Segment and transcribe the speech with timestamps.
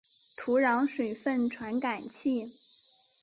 [0.35, 2.51] 土壤水分传感器。